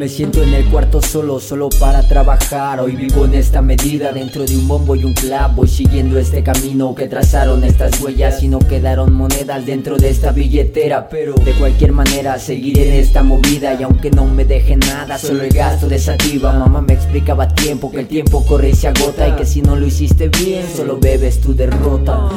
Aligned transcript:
Me 0.00 0.08
siento 0.08 0.42
en 0.42 0.54
el 0.54 0.64
cuarto 0.64 1.02
solo, 1.02 1.38
solo 1.40 1.68
para 1.78 2.02
trabajar. 2.08 2.80
Hoy 2.80 2.96
vivo 2.96 3.26
en 3.26 3.34
esta 3.34 3.60
medida 3.60 4.12
dentro 4.12 4.46
de 4.46 4.56
un 4.56 4.66
bombo 4.66 4.96
y 4.96 5.04
un 5.04 5.12
clavo 5.12 5.56
Voy 5.56 5.68
siguiendo 5.68 6.18
este 6.18 6.42
camino 6.42 6.94
que 6.94 7.06
trazaron 7.06 7.62
estas 7.64 8.00
huellas 8.00 8.42
Y 8.42 8.48
no 8.48 8.60
quedaron 8.60 9.12
monedas 9.12 9.66
dentro 9.66 9.98
de 9.98 10.08
esta 10.08 10.32
billetera. 10.32 11.10
Pero 11.10 11.34
de 11.34 11.52
cualquier 11.52 11.92
manera 11.92 12.38
seguiré 12.38 12.88
en 12.88 12.94
esta 12.94 13.22
movida 13.22 13.74
Y 13.78 13.82
aunque 13.82 14.10
no 14.10 14.24
me 14.24 14.46
deje 14.46 14.76
nada, 14.76 15.18
solo 15.18 15.42
el 15.42 15.52
gasto 15.52 15.86
de 15.86 15.98
sativa 15.98 16.54
Mamá 16.54 16.80
me 16.80 16.94
explicaba 16.94 17.44
a 17.44 17.54
tiempo 17.54 17.90
que 17.90 18.00
el 18.00 18.06
tiempo 18.06 18.42
corre 18.46 18.70
y 18.70 18.74
se 18.74 18.88
agota 18.88 19.28
Y 19.28 19.32
que 19.32 19.44
si 19.44 19.60
no 19.60 19.76
lo 19.76 19.86
hiciste 19.86 20.30
bien, 20.30 20.64
solo 20.74 20.98
bebes 20.98 21.42
tu 21.42 21.54
derrota 21.54 22.30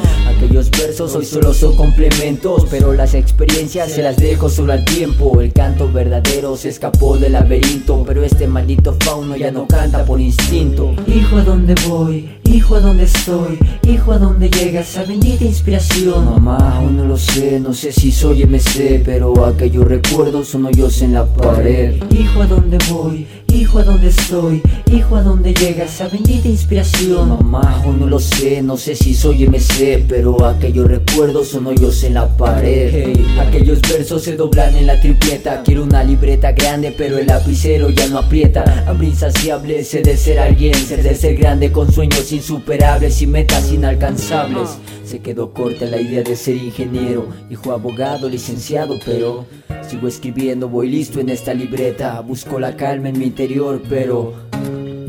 versos 0.94 1.16
hoy 1.16 1.24
solo 1.24 1.52
son 1.52 1.76
complementos 1.76 2.66
Pero 2.70 2.92
las 2.92 3.14
experiencias 3.14 3.90
se 3.90 4.02
las 4.02 4.16
dejo 4.16 4.48
solo 4.48 4.72
al 4.72 4.84
tiempo 4.84 5.40
El 5.40 5.52
canto 5.52 5.90
verdadero 5.90 6.56
se 6.56 6.68
escapó 6.68 7.16
de 7.16 7.30
la 7.30 7.44
pero 8.06 8.24
este 8.24 8.46
maldito 8.46 8.96
fauno 9.00 9.36
ya 9.36 9.50
no 9.50 9.66
canta 9.66 10.04
por 10.04 10.20
instinto 10.20 10.94
Hijo, 11.06 11.38
¿a 11.38 11.42
dónde 11.42 11.74
voy? 11.86 12.30
Hijo, 12.44 12.76
¿a 12.76 12.80
dónde 12.80 13.04
estoy? 13.04 13.58
Hijo, 13.88 14.12
¿a 14.12 14.18
dónde 14.18 14.48
llega 14.48 14.80
esa 14.80 15.02
bendita 15.04 15.44
inspiración? 15.44 16.24
Mamá, 16.24 16.80
lo 17.14 17.20
sé, 17.20 17.60
no 17.60 17.72
sé 17.72 17.92
si 17.92 18.10
soy 18.10 18.44
MC 18.44 19.00
Pero 19.04 19.46
aquellos 19.46 19.84
recuerdos 19.86 20.48
son 20.48 20.66
hoyos 20.66 21.00
en 21.00 21.12
la 21.12 21.24
pared 21.24 22.02
Hijo, 22.10 22.42
¿a 22.42 22.46
dónde 22.46 22.76
voy? 22.90 23.24
Hijo, 23.46 23.78
¿a 23.78 23.84
dónde 23.84 24.08
estoy? 24.08 24.60
Hijo, 24.90 25.14
¿a 25.14 25.22
dónde 25.22 25.54
llega 25.54 25.84
esa 25.84 26.08
bendita 26.08 26.48
inspiración? 26.48 27.28
Mamá, 27.28 27.82
aún 27.84 28.00
no 28.00 28.06
lo 28.08 28.18
sé, 28.18 28.62
no 28.62 28.76
sé 28.76 28.96
si 28.96 29.14
soy 29.14 29.46
MC 29.46 30.04
Pero 30.08 30.44
aquellos 30.44 30.88
recuerdos 30.88 31.50
son 31.50 31.68
hoyos 31.68 32.02
en 32.02 32.14
la 32.14 32.36
pared 32.36 33.16
Aquellos 33.38 33.80
versos 33.82 34.24
se 34.24 34.34
doblan 34.34 34.74
en 34.74 34.88
la 34.88 35.00
tripleta 35.00 35.62
Quiero 35.62 35.84
una 35.84 36.02
libreta 36.02 36.50
grande 36.50 36.92
pero 36.98 37.18
el 37.18 37.28
lapicero 37.28 37.90
ya 37.90 38.08
no 38.08 38.18
aprieta 38.18 38.84
Hambre 38.88 39.06
insaciable, 39.06 39.84
sé 39.84 40.02
de 40.02 40.16
ser 40.16 40.40
alguien 40.40 40.74
Ser 40.74 41.04
de 41.04 41.14
ser 41.14 41.36
grande 41.36 41.70
con 41.70 41.92
sueños 41.92 42.32
insuperables 42.32 43.22
y 43.22 43.28
metas 43.28 43.70
inalcanzables 43.70 44.70
Se 45.04 45.20
quedó 45.20 45.52
corta 45.52 45.86
la 45.86 46.00
idea 46.00 46.22
de 46.22 46.36
ser 46.36 46.56
ingeniero. 46.56 47.28
Hijo 47.50 47.72
abogado, 47.72 48.28
licenciado, 48.28 48.98
pero 49.04 49.46
Sigo 49.88 50.08
escribiendo, 50.08 50.68
voy 50.68 50.88
listo 50.88 51.20
en 51.20 51.28
esta 51.28 51.52
libreta. 51.52 52.20
Busco 52.20 52.58
la 52.58 52.74
calma 52.74 53.10
en 53.10 53.18
mi 53.18 53.26
interior, 53.26 53.82
pero 53.88 54.32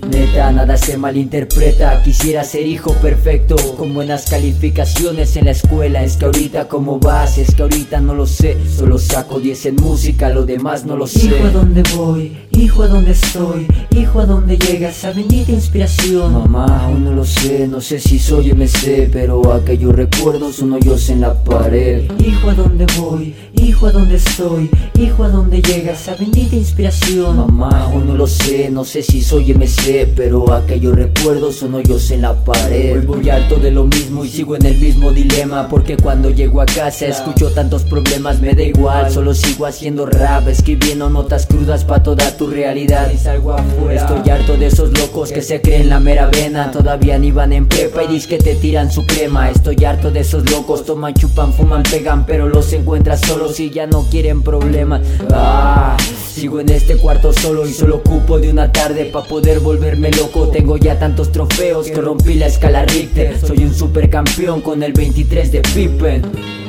Neta, 0.09 0.52
nada 0.52 0.78
se 0.78 0.98
malinterpreta 0.98 2.02
Quisiera 2.03 2.44
ser 2.44 2.67
hijo 2.67 2.94
perfecto 2.94 3.56
Con 3.78 3.94
buenas 3.94 4.25
calificaciones 4.30 5.36
en 5.36 5.45
la 5.45 5.52
escuela 5.52 6.03
Es 6.03 6.17
que 6.17 6.25
ahorita 6.25 6.67
como 6.67 7.00
vas, 7.00 7.38
es 7.38 7.56
que 7.56 7.64
ahorita 7.64 8.00
no 8.02 8.14
lo 8.14 8.28
sé 8.28 8.58
Solo 8.70 8.97
saco 8.97 9.39
10 9.39 9.66
en 9.67 9.75
música, 9.78 10.30
lo 10.30 10.45
demás 10.45 10.86
no 10.86 10.95
lo 10.95 11.08
sé 11.08 11.28
Hijo, 11.28 11.47
¿a 11.47 11.50
dónde 11.50 11.84
voy? 11.95 12.38
Hijo, 12.52 12.84
¿a 12.84 12.88
dónde 12.88 13.12
estoy? 13.12 13.67
Hijo, 13.92 14.20
¿a 14.20 14.25
dónde 14.25 14.58
llega 14.58 14.89
esa 14.89 15.12
bendita 15.12 15.52
inspiración? 15.52 16.34
Mamá, 16.34 16.86
aún 16.86 17.03
no 17.03 17.12
lo 17.12 17.25
sé, 17.25 17.67
no 17.67 17.81
sé 17.81 18.00
si 18.00 18.19
soy 18.19 18.53
MC 18.53 19.09
Pero 19.12 19.53
aquellos 19.53 19.95
recuerdos 19.95 20.58
son 20.58 20.73
hoyos 20.73 21.09
en 21.09 21.22
la 21.22 21.34
pared 21.34 22.03
Hijo, 22.19 22.50
¿a 22.50 22.53
dónde 22.53 22.86
voy? 22.97 23.34
Hijo, 23.53 23.88
¿a 23.88 23.92
dónde 23.92 24.16
estoy? 24.17 24.69
Hijo, 25.00 25.23
¿a 25.23 25.30
dónde 25.30 25.62
llega 25.62 25.94
esa 25.94 26.16
bendita 26.16 26.56
inspiración? 26.56 27.38
Mamá, 27.38 27.86
aún 27.86 28.08
no 28.08 28.14
lo 28.14 28.28
sé, 28.28 28.69
no 28.69 28.84
sé 28.84 29.02
si 29.02 29.22
soy 29.22 29.53
MC 29.53 29.95
Pero 30.16 30.52
aquellos 30.52 30.96
recuerdos 30.96 31.56
son 31.56 31.76
hoyos 31.76 32.12
en 32.12 32.22
la 32.22 32.34
pared. 32.34 33.04
Voy 33.06 33.30
harto 33.30 33.56
de 33.56 33.72
lo 33.72 33.86
mismo 33.86 34.26
y 34.26 34.30
sigo 34.30 34.56
en 34.56 34.66
el 34.66 34.78
mismo 34.78 35.12
dilema 35.12 35.68
Porque 35.70 35.96
cuando 35.96 36.30
llego 36.30 36.62
a 36.62 36.66
casa 36.66 37.06
escucho 37.08 37.52
tantos 37.52 37.84
problemas 37.84 38.40
Me 38.42 38.54
da 38.54 38.64
igual, 38.64 39.12
solo 39.12 39.34
sigo 39.34 39.66
haciendo 39.66 40.06
rap 40.06 40.47
Escribiendo 40.47 41.09
notas 41.09 41.46
crudas 41.46 41.84
pa' 41.86 42.03
toda 42.03 42.36
tu 42.38 42.47
realidad. 42.47 43.12
Y 43.14 43.18
salgo 43.18 43.53
afuera. 43.53 44.02
Estoy 44.02 44.30
harto 44.30 44.58
de 44.58 44.68
esos 44.68 44.97
locos 44.97 45.31
que 45.31 45.42
se 45.42 45.62
creen 45.62 45.90
la 45.90 46.00
mera 46.00 46.28
vena. 46.28 46.72
Todavía 46.72 47.18
ni 47.18 47.31
van 47.31 47.53
en 47.53 47.68
prepa 47.68 48.03
y 48.03 48.08
dis 48.08 48.28
que 48.28 48.38
te 48.38 48.56
tiran 48.56 48.92
su 48.92 49.06
crema. 49.06 49.50
Estoy 49.50 49.84
harto 49.86 50.12
de 50.12 50.22
esos 50.22 50.50
locos, 50.50 50.86
toman, 50.86 51.14
chupan, 51.14 51.53
fuman, 51.53 51.84
pegan 51.84 52.25
Pero 52.25 52.48
los 52.48 52.72
encuentras 52.74 53.22
solos 53.22 53.59
y 53.59 53.69
ya 53.69 53.88
no 53.88 54.03
quieren 54.09 54.42
problemas. 54.42 55.02
Ah, 55.31 55.98
Sigo 56.35 56.59
en 56.59 56.68
este 56.68 56.97
cuarto 56.97 57.31
solo 57.31 57.66
y 57.66 57.72
solo 57.72 57.96
ocupo 57.96 58.40
de 58.40 58.50
una 58.51 58.69
tarde 58.69 59.06
pa' 59.06 59.23
poder 59.23 59.62
volverme 59.62 60.12
loco. 60.12 60.50
Tengo 60.50 60.75
ya 60.75 61.00
tantos 61.00 61.31
trofeos 61.31 61.88
que 61.88 62.01
rompí 62.01 62.34
la 62.34 62.47
escala 62.47 62.84
Richter. 62.84 63.40
Soy 63.40 63.59
un 63.59 63.73
supercampeón 63.73 64.59
con 64.59 64.84
el 64.84 64.91
23 64.91 65.50
de 65.53 65.62
Pippen 65.62 66.65